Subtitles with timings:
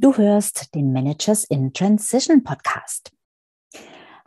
[0.00, 3.10] Du hörst den Managers in Transition Podcast.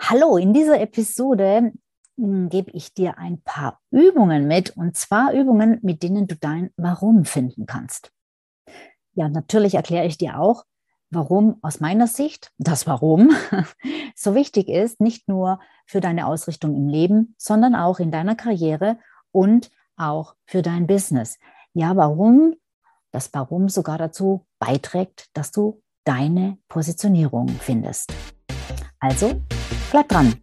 [0.01, 1.71] Hallo, in dieser Episode
[2.17, 6.71] hm, gebe ich dir ein paar Übungen mit und zwar Übungen, mit denen du dein
[6.76, 8.12] Warum finden kannst.
[9.13, 10.65] Ja, natürlich erkläre ich dir auch,
[11.10, 13.29] warum aus meiner Sicht das Warum
[14.13, 18.97] so wichtig ist, nicht nur für deine Ausrichtung im Leben, sondern auch in deiner Karriere
[19.31, 21.39] und auch für dein Business.
[21.73, 22.55] Ja, warum
[23.12, 28.12] das Warum sogar dazu beiträgt, dass du deine Positionierung findest.
[28.99, 29.41] Also,
[29.91, 30.35] bleib dran.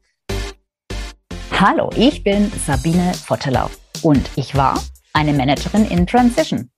[1.53, 3.69] Hallo, ich bin Sabine Vottelau
[4.03, 4.81] und ich war
[5.13, 6.71] eine Managerin in Transition.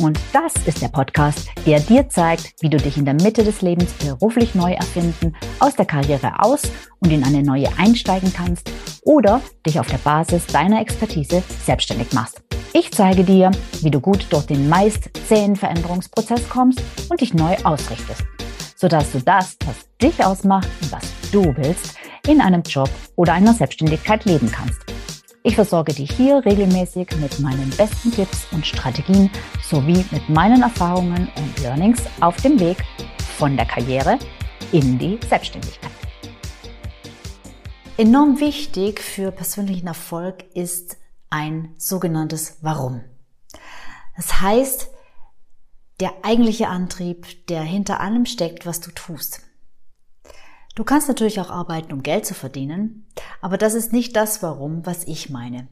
[0.00, 3.62] Und das ist der Podcast, der dir zeigt, wie du dich in der Mitte des
[3.62, 6.62] Lebens beruflich neu erfinden, aus der Karriere aus
[6.98, 8.68] und in eine neue einsteigen kannst
[9.02, 12.43] oder dich auf der Basis deiner Expertise selbstständig machst.
[12.76, 13.52] Ich zeige dir,
[13.82, 18.24] wie du gut durch den meist zähen Veränderungsprozess kommst und dich neu ausrichtest,
[18.74, 21.94] sodass du das, was dich ausmacht und was du willst,
[22.26, 24.80] in einem Job oder einer Selbstständigkeit leben kannst.
[25.44, 29.30] Ich versorge dich hier regelmäßig mit meinen besten Tipps und Strategien
[29.62, 32.78] sowie mit meinen Erfahrungen und Learnings auf dem Weg
[33.38, 34.18] von der Karriere
[34.72, 35.92] in die Selbstständigkeit.
[37.98, 40.96] Enorm wichtig für persönlichen Erfolg ist
[41.34, 43.02] ein sogenanntes Warum.
[44.16, 44.88] Das heißt,
[45.98, 49.40] der eigentliche Antrieb, der hinter allem steckt, was du tust.
[50.76, 53.06] Du kannst natürlich auch arbeiten, um Geld zu verdienen,
[53.40, 55.66] aber das ist nicht das Warum, was ich meine.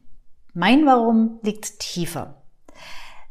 [0.52, 2.42] Mein Warum liegt tiefer.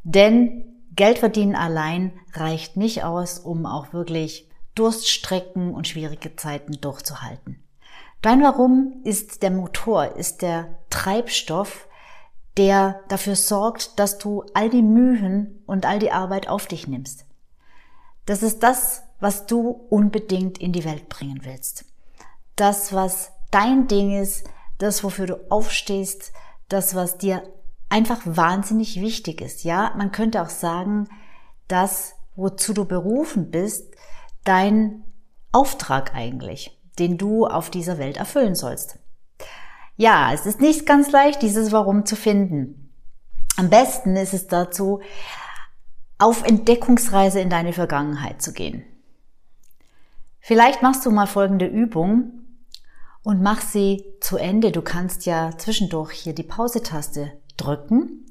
[0.04, 7.62] Denn Geld verdienen allein reicht nicht aus, um auch wirklich Durststrecken und schwierige Zeiten durchzuhalten.
[8.22, 11.90] Dein Warum ist der Motor, ist der Treibstoff,
[12.58, 17.26] der dafür sorgt, dass du all die Mühen und all die Arbeit auf dich nimmst.
[18.26, 21.86] Das ist das, was du unbedingt in die Welt bringen willst.
[22.56, 26.34] Das, was dein Ding ist, das, wofür du aufstehst,
[26.70, 27.44] das, was dir
[27.90, 29.64] einfach wahnsinnig wichtig ist.
[29.64, 31.08] Ja, man könnte auch sagen,
[31.68, 33.94] das, wozu du berufen bist,
[34.44, 35.04] dein
[35.52, 38.98] Auftrag eigentlich, den du auf dieser Welt erfüllen sollst.
[39.98, 42.92] Ja, es ist nicht ganz leicht, dieses Warum zu finden.
[43.58, 45.02] Am besten ist es dazu,
[46.18, 48.84] auf Entdeckungsreise in deine Vergangenheit zu gehen.
[50.40, 52.32] Vielleicht machst du mal folgende Übung
[53.24, 54.72] und mach sie zu Ende.
[54.72, 58.26] Du kannst ja zwischendurch hier die Pause-Taste drücken.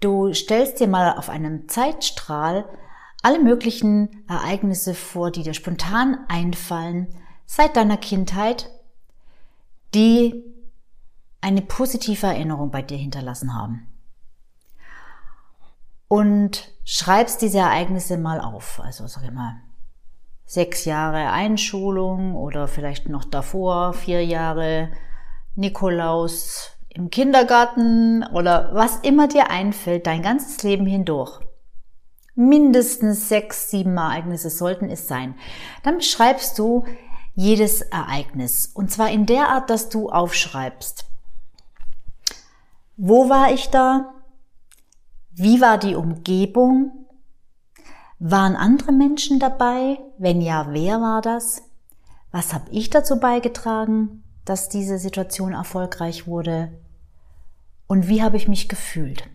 [0.00, 2.66] Du stellst dir mal auf einem Zeitstrahl
[3.22, 7.08] alle möglichen Ereignisse vor, die dir spontan einfallen
[7.44, 8.70] seit deiner Kindheit,
[9.94, 10.44] die
[11.40, 13.86] eine positive Erinnerung bei dir hinterlassen haben.
[16.08, 18.80] Und schreibst diese Ereignisse mal auf.
[18.82, 19.56] Also sag ich mal,
[20.44, 24.90] sechs Jahre Einschulung oder vielleicht noch davor, vier Jahre
[25.56, 31.40] Nikolaus im Kindergarten oder was immer dir einfällt, dein ganzes Leben hindurch.
[32.34, 35.34] Mindestens sechs, sieben Ereignisse sollten es sein.
[35.82, 36.84] Dann beschreibst du
[37.34, 38.70] jedes Ereignis.
[38.74, 41.05] Und zwar in der Art, dass du aufschreibst.
[42.96, 44.14] Wo war ich da?
[45.30, 47.06] Wie war die Umgebung?
[48.18, 49.98] Waren andere Menschen dabei?
[50.16, 51.62] Wenn ja, wer war das?
[52.30, 56.72] Was habe ich dazu beigetragen, dass diese Situation erfolgreich wurde?
[57.86, 59.28] Und wie habe ich mich gefühlt?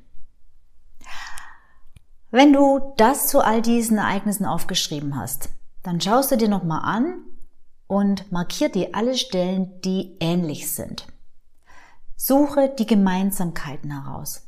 [2.32, 5.50] Wenn du das zu all diesen Ereignissen aufgeschrieben hast,
[5.84, 7.26] dann schaust du dir nochmal an
[7.86, 11.11] und markier dir alle Stellen, die ähnlich sind.
[12.24, 14.48] Suche die Gemeinsamkeiten heraus.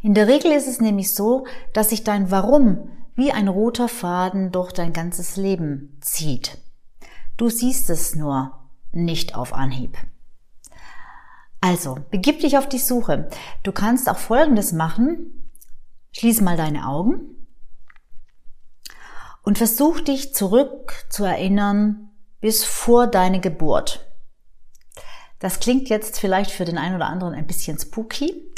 [0.00, 4.50] In der Regel ist es nämlich so, dass sich dein Warum wie ein roter Faden
[4.50, 6.56] durch dein ganzes Leben zieht.
[7.36, 8.58] Du siehst es nur
[8.92, 9.98] nicht auf Anhieb.
[11.60, 13.28] Also, begib dich auf die Suche.
[13.62, 15.50] Du kannst auch Folgendes machen.
[16.12, 17.46] Schließ mal deine Augen
[19.42, 22.08] und versuch dich zurück zu erinnern
[22.40, 24.11] bis vor deine Geburt.
[25.42, 28.48] Das klingt jetzt vielleicht für den einen oder anderen ein bisschen spooky.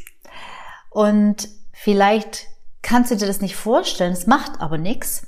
[0.91, 2.47] Und vielleicht
[2.83, 5.27] kannst du dir das nicht vorstellen, es macht aber nichts.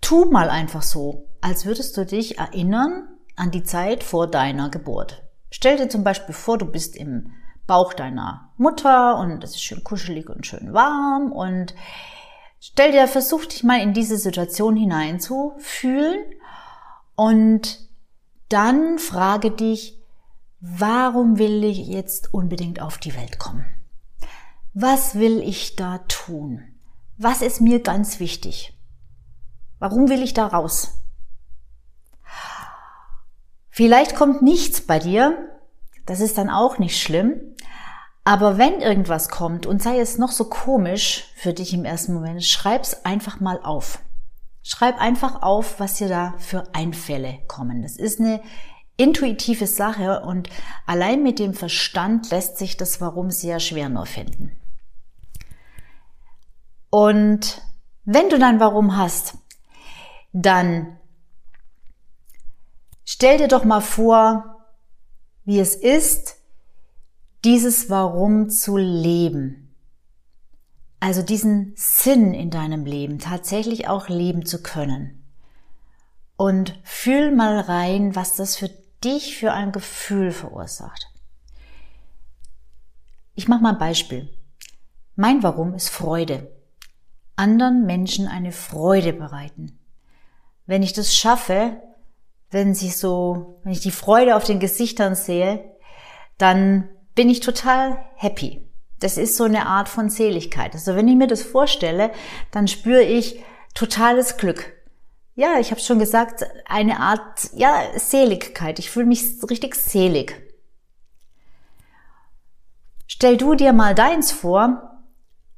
[0.00, 3.06] Tu mal einfach so, als würdest du dich erinnern
[3.36, 5.22] an die Zeit vor deiner Geburt.
[5.52, 7.30] Stell dir zum Beispiel vor, du bist im
[7.68, 11.72] Bauch deiner Mutter und es ist schön kuschelig und schön warm und
[12.58, 16.18] stell dir, versuch dich mal in diese Situation hineinzufühlen
[17.14, 17.78] und
[18.48, 19.97] dann frage dich,
[20.60, 23.64] warum will ich jetzt unbedingt auf die Welt kommen?
[24.74, 26.62] Was will ich da tun?
[27.16, 28.78] Was ist mir ganz wichtig?
[29.78, 30.92] Warum will ich da raus?
[33.70, 35.36] Vielleicht kommt nichts bei dir,
[36.06, 37.40] das ist dann auch nicht schlimm.
[38.24, 42.44] Aber wenn irgendwas kommt und sei es noch so komisch für dich im ersten Moment,
[42.44, 44.00] schreib's einfach mal auf.
[44.62, 47.82] Schreib einfach auf, was dir da für Einfälle kommen.
[47.82, 48.42] Das ist eine
[48.98, 50.50] intuitive Sache und
[50.84, 54.52] allein mit dem Verstand lässt sich das Warum sehr schwer nur finden.
[56.90, 57.62] Und
[58.04, 59.38] wenn du dann Warum hast,
[60.32, 60.98] dann
[63.04, 64.64] stell dir doch mal vor,
[65.44, 66.36] wie es ist,
[67.44, 69.74] dieses Warum zu leben.
[71.00, 75.22] Also diesen Sinn in deinem Leben tatsächlich auch leben zu können.
[76.36, 78.70] Und fühl mal rein, was das für
[79.04, 81.06] dich für ein Gefühl verursacht.
[83.34, 84.28] Ich mache mal ein Beispiel.
[85.14, 86.50] Mein Warum ist Freude.
[87.36, 89.78] Anderen Menschen eine Freude bereiten.
[90.66, 91.80] Wenn ich das schaffe,
[92.50, 95.64] wenn sie so, wenn ich die Freude auf den Gesichtern sehe,
[96.36, 98.68] dann bin ich total happy.
[99.00, 100.74] Das ist so eine Art von Seligkeit.
[100.74, 102.10] Also wenn ich mir das vorstelle,
[102.50, 103.42] dann spüre ich
[103.74, 104.72] totales Glück.
[105.38, 108.80] Ja, ich habe schon gesagt, eine Art ja Seligkeit.
[108.80, 110.34] Ich fühle mich richtig selig.
[113.06, 115.00] Stell du dir mal deins vor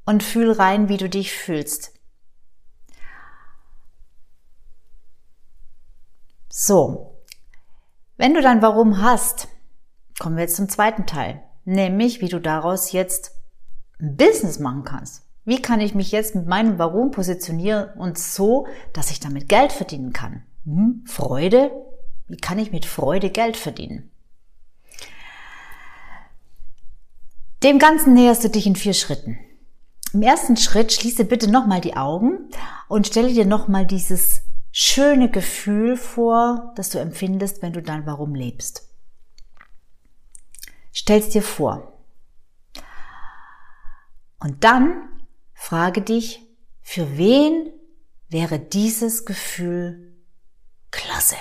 [0.05, 1.95] und fühl rein, wie du dich fühlst.
[6.51, 7.25] So,
[8.19, 9.49] wenn du dann Warum hast,
[10.19, 13.33] kommen wir jetzt zum zweiten Teil nämlich wie du daraus jetzt
[13.99, 15.23] ein Business machen kannst.
[15.45, 19.73] Wie kann ich mich jetzt mit meinem Warum positionieren und so, dass ich damit Geld
[19.73, 20.43] verdienen kann?
[20.65, 21.05] Hm?
[21.07, 21.71] Freude?
[22.29, 24.11] Wie kann ich mit Freude Geld verdienen?
[27.63, 29.39] Dem Ganzen näherst du dich in vier Schritten.
[30.13, 32.49] Im ersten Schritt schließe bitte nochmal die Augen
[32.89, 38.35] und stelle dir nochmal dieses schöne Gefühl vor, das du empfindest, wenn du dein Warum
[38.35, 38.89] lebst.
[40.93, 41.93] Stell's dir vor.
[44.41, 45.10] Und dann
[45.61, 46.41] frage dich,
[46.81, 47.71] für wen
[48.31, 50.17] wäre dieses Gefühl
[50.91, 51.37] klasse?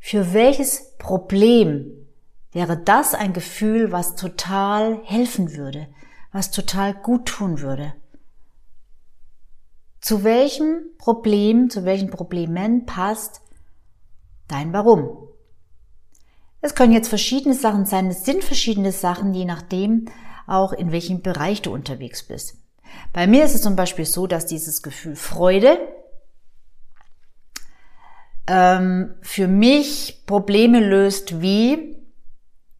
[0.00, 2.08] Für welches Problem
[2.52, 5.88] wäre das ein Gefühl, was total helfen würde,
[6.32, 7.92] was total gut tun würde?
[10.00, 13.42] Zu welchem Problem, zu welchen Problemen passt
[14.48, 15.28] dein Warum?
[16.62, 20.06] Es können jetzt verschiedene Sachen sein, es sind verschiedene Sachen, je nachdem
[20.46, 22.59] auch in welchem Bereich du unterwegs bist.
[23.12, 25.78] Bei mir ist es zum Beispiel so, dass dieses Gefühl Freude
[28.46, 31.96] ähm, für mich Probleme löst wie,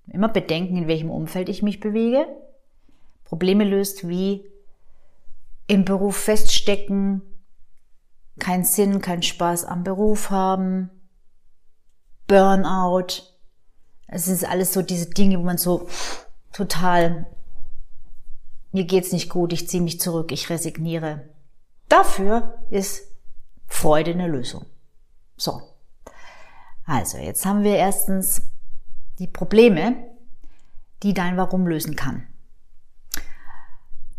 [0.09, 2.27] immer bedenken, in welchem Umfeld ich mich bewege,
[3.25, 4.45] Probleme löst wie
[5.67, 7.23] im Beruf feststecken,
[8.39, 10.91] keinen Sinn, keinen Spaß am Beruf haben,
[12.27, 13.23] Burnout,
[14.13, 15.89] es ist alles so diese Dinge, wo man so
[16.53, 17.27] total,
[18.73, 21.29] mir geht's nicht gut, ich ziehe mich zurück, ich resigniere.
[21.89, 23.03] Dafür ist
[23.67, 24.67] Freude eine Lösung.
[25.37, 25.63] So.
[26.87, 28.43] Also, jetzt haben wir erstens
[29.19, 29.97] die Probleme,
[31.03, 32.27] die dein Warum lösen kann.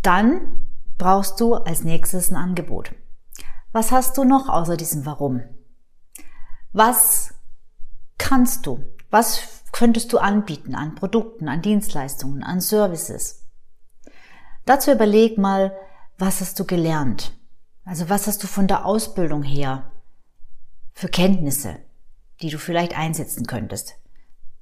[0.02, 0.68] Dann
[0.98, 2.94] brauchst du als nächstes ein Angebot.
[3.72, 5.42] Was hast du noch außer diesem Warum?
[6.74, 7.34] Was
[8.18, 8.84] kannst du?
[9.10, 13.41] Was könntest du anbieten an Produkten, an Dienstleistungen, an Services?
[14.66, 15.76] Dazu überleg mal,
[16.18, 17.34] was hast du gelernt?
[17.84, 19.92] Also was hast du von der Ausbildung her
[20.94, 21.78] für Kenntnisse,
[22.42, 23.96] die du vielleicht einsetzen könntest?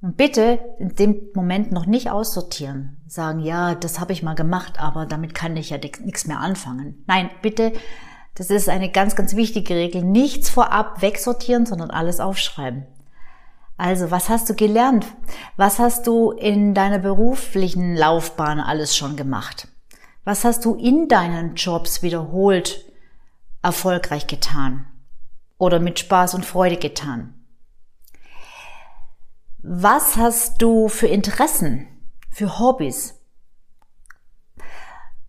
[0.02, 2.96] Und bitte in dem Moment noch nicht aussortieren.
[3.06, 7.04] Sagen, ja, das habe ich mal gemacht, aber damit kann ich ja nichts mehr anfangen.
[7.06, 7.74] Nein, bitte,
[8.34, 10.02] das ist eine ganz, ganz wichtige Regel.
[10.02, 12.86] Nichts vorab wegsortieren, sondern alles aufschreiben.
[13.76, 15.06] Also, was hast du gelernt?
[15.56, 19.68] Was hast du in deiner beruflichen Laufbahn alles schon gemacht?
[20.30, 22.84] Was hast du in deinen Jobs wiederholt
[23.62, 24.86] erfolgreich getan?
[25.58, 27.34] Oder mit Spaß und Freude getan?
[29.58, 31.88] Was hast du für Interessen,
[32.30, 33.20] für Hobbys?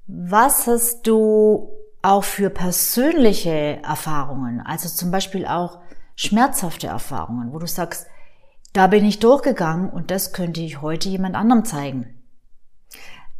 [0.05, 1.71] Was hast du
[2.03, 5.79] auch für persönliche Erfahrungen, also zum Beispiel auch
[6.15, 8.05] schmerzhafte Erfahrungen, wo du sagst,
[8.73, 12.21] da bin ich durchgegangen und das könnte ich heute jemand anderem zeigen.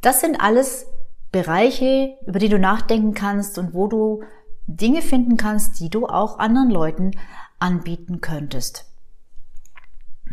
[0.01, 0.87] Das sind alles
[1.31, 4.23] Bereiche, über die du nachdenken kannst und wo du
[4.67, 7.11] Dinge finden kannst, die du auch anderen Leuten
[7.59, 8.85] anbieten könntest.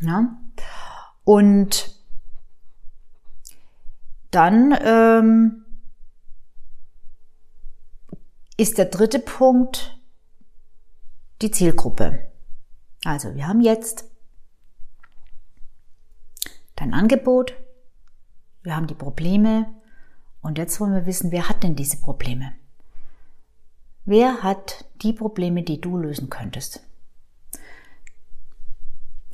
[0.01, 0.37] Ja?
[1.25, 1.97] Und
[4.31, 5.65] dann ähm,
[8.57, 9.97] ist der dritte Punkt
[11.41, 12.27] die Zielgruppe.
[13.05, 14.05] Also wir haben jetzt
[16.77, 17.55] dein Angebot,
[18.63, 19.67] wir haben die Probleme
[20.49, 22.53] und jetzt wollen wir wissen, wer hat denn diese Probleme?
[24.07, 26.81] Wer hat die Probleme, die du lösen könntest?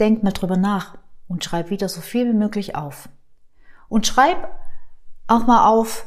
[0.01, 3.09] Denk mal drüber nach und schreib wieder so viel wie möglich auf.
[3.89, 4.49] Und schreib
[5.29, 6.05] auch mal auf,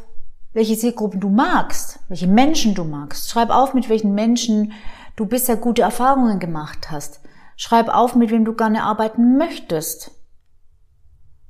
[0.52, 3.30] welche Zielgruppen du magst, welche Menschen du magst.
[3.30, 4.74] Schreib auf, mit welchen Menschen
[5.16, 7.22] du bisher gute Erfahrungen gemacht hast.
[7.56, 10.12] Schreib auf, mit wem du gerne arbeiten möchtest.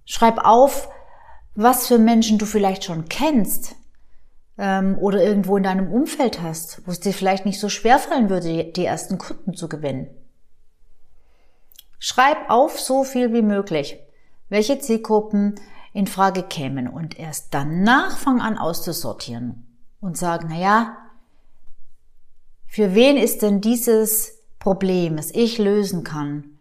[0.06, 0.90] Schreib auf,
[1.58, 3.76] was für Menschen du vielleicht schon kennst
[4.60, 8.30] ähm, oder irgendwo in deinem Umfeld hast, wo es dir vielleicht nicht so schwer fallen
[8.30, 10.08] würde, die ersten Kunden zu gewinnen.
[11.98, 13.98] Schreib auf so viel wie möglich,
[14.50, 15.56] welche Zielgruppen
[15.94, 19.66] in Frage kämen und erst danach fang an auszusortieren
[20.00, 20.98] und sagen, na ja,
[22.68, 26.60] für wen ist denn dieses Problem, das ich lösen kann,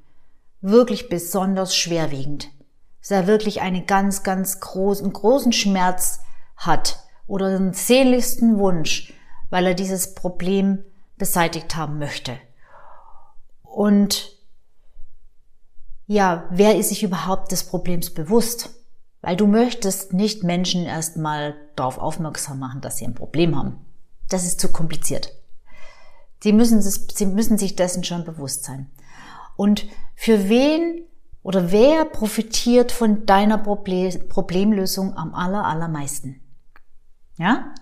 [0.63, 2.49] wirklich besonders schwerwiegend?
[3.07, 6.19] Dass er wirklich einen ganz, ganz großen, großen Schmerz
[6.57, 9.13] hat oder einen sehnlichsten Wunsch,
[9.49, 10.83] weil er dieses Problem
[11.17, 12.37] beseitigt haben möchte.
[13.63, 14.37] Und
[16.09, 18.71] ja, wer ist sich überhaupt des Problems bewusst?
[19.21, 23.87] Weil du möchtest nicht Menschen erstmal darauf aufmerksam machen, dass sie ein Problem haben.
[24.29, 25.33] Das ist zu kompliziert.
[26.41, 28.91] Sie müssen, sie müssen sich dessen schon bewusst sein.
[29.55, 29.87] Und
[30.17, 31.07] für wen
[31.47, 36.41] oder wer profitiert von deiner Problemlösung am aller, allermeisten?
[37.39, 37.73] Ja?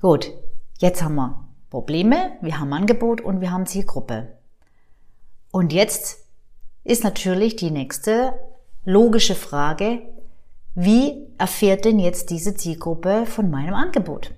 [0.00, 0.30] Gut.
[0.78, 4.38] Jetzt haben wir Probleme, wir haben Angebot und wir haben Zielgruppe.
[5.50, 6.18] Und jetzt
[6.84, 8.34] ist natürlich die nächste
[8.84, 10.02] logische Frage,
[10.76, 14.32] wie erfährt denn jetzt diese Zielgruppe von meinem Angebot?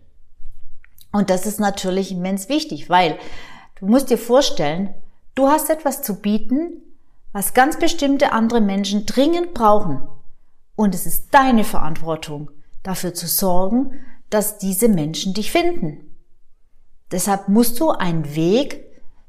[1.12, 3.18] Und das ist natürlich immens wichtig, weil
[3.78, 4.94] du musst dir vorstellen,
[5.34, 6.80] du hast etwas zu bieten,
[7.32, 10.02] was ganz bestimmte andere Menschen dringend brauchen.
[10.76, 12.50] Und es ist deine Verantwortung,
[12.82, 13.92] dafür zu sorgen,
[14.30, 16.14] dass diese Menschen dich finden.
[17.10, 18.84] Deshalb musst du einen Weg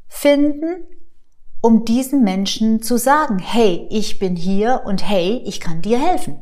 [0.07, 0.85] finden,
[1.61, 6.37] um diesen Menschen zu sagen, hey, ich bin hier und hey, ich kann dir helfen.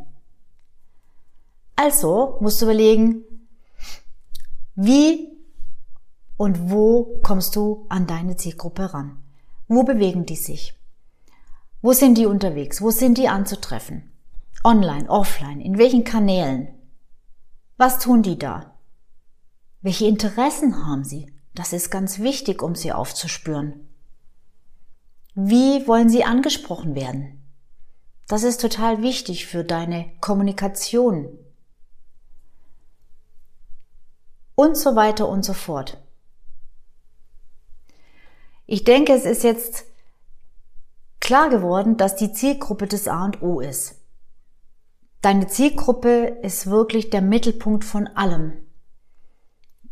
[1.75, 3.23] Also musst du überlegen,
[4.75, 5.29] wie
[6.37, 9.17] und wo kommst du an deine Zielgruppe ran?
[9.67, 10.76] Wo bewegen die sich?
[11.81, 12.81] Wo sind die unterwegs?
[12.81, 14.11] Wo sind die anzutreffen?
[14.63, 16.69] Online, offline, in welchen Kanälen?
[17.77, 18.77] Was tun die da?
[19.81, 21.31] Welche Interessen haben sie?
[21.53, 23.87] Das ist ganz wichtig, um sie aufzuspüren.
[25.35, 27.43] Wie wollen sie angesprochen werden?
[28.27, 31.29] Das ist total wichtig für deine Kommunikation.
[34.55, 36.03] Und so weiter und so fort.
[38.65, 39.85] Ich denke, es ist jetzt
[41.27, 43.95] klar geworden, dass die Zielgruppe das A und O ist.
[45.21, 48.53] Deine Zielgruppe ist wirklich der Mittelpunkt von allem.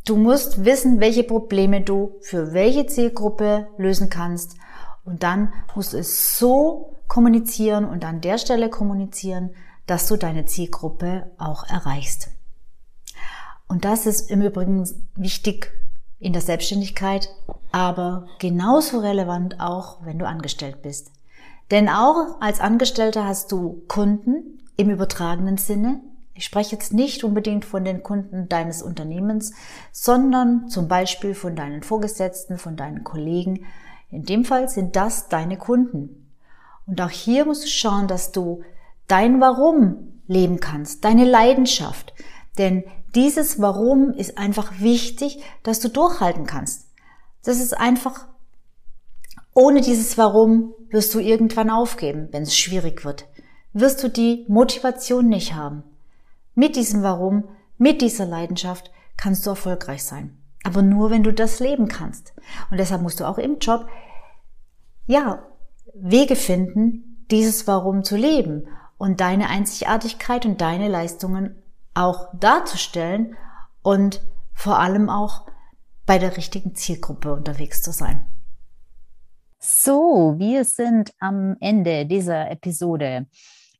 [0.05, 4.55] Du musst wissen, welche Probleme du für welche Zielgruppe lösen kannst
[5.03, 9.49] und dann musst du es so kommunizieren und an der Stelle kommunizieren,
[9.87, 12.29] dass du deine Zielgruppe auch erreichst.
[13.67, 15.73] Und das ist im Übrigen wichtig
[16.17, 17.27] in der Selbstständigkeit,
[17.73, 21.11] aber genauso relevant auch, wenn du angestellt bist.
[21.71, 26.01] Denn auch als Angestellter hast du Kunden im übertragenen Sinne.
[26.33, 29.53] Ich spreche jetzt nicht unbedingt von den Kunden deines Unternehmens,
[29.91, 33.65] sondern zum Beispiel von deinen Vorgesetzten, von deinen Kollegen.
[34.11, 36.31] In dem Fall sind das deine Kunden.
[36.85, 38.63] Und auch hier musst du schauen, dass du
[39.07, 42.13] dein Warum leben kannst, deine Leidenschaft.
[42.57, 42.83] Denn
[43.15, 46.89] dieses Warum ist einfach wichtig, dass du durchhalten kannst.
[47.43, 48.27] Das ist einfach
[49.55, 53.25] ohne dieses Warum wirst du irgendwann aufgeben, wenn es schwierig wird.
[53.73, 55.83] Wirst du die Motivation nicht haben.
[56.53, 57.45] Mit diesem Warum,
[57.77, 60.37] mit dieser Leidenschaft kannst du erfolgreich sein.
[60.65, 62.33] Aber nur, wenn du das leben kannst.
[62.69, 63.87] Und deshalb musst du auch im Job,
[65.07, 65.41] ja,
[65.93, 71.55] Wege finden, dieses Warum zu leben und deine Einzigartigkeit und deine Leistungen
[71.93, 73.37] auch darzustellen
[73.81, 74.21] und
[74.53, 75.45] vor allem auch
[76.05, 78.25] bei der richtigen Zielgruppe unterwegs zu sein.
[79.67, 83.25] So, wir sind am Ende dieser Episode.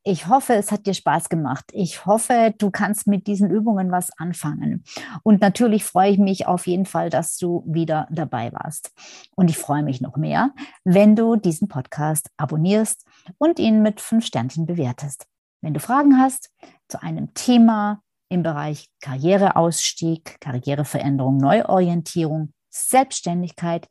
[0.02, 1.66] Ich hoffe, es hat dir Spaß gemacht.
[1.72, 4.82] Ich hoffe, du kannst mit diesen Übungen was anfangen.
[5.22, 8.90] Und natürlich freue ich mich auf jeden Fall, dass du wieder dabei warst.
[9.36, 10.50] Und ich freue mich noch mehr,
[10.82, 13.06] wenn du diesen Podcast abonnierst
[13.38, 15.26] und ihn mit fünf Sternchen bewertest.
[15.60, 16.50] Wenn du Fragen hast
[16.88, 23.88] zu einem Thema im Bereich Karriereausstieg, Karriereveränderung, Neuorientierung, Selbstständigkeit,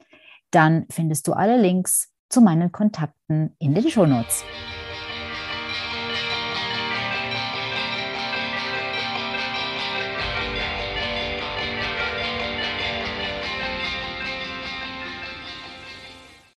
[0.52, 4.44] dann findest du alle Links zu meinen Kontakten in den Shownotes.
[4.44, 5.05] Notes.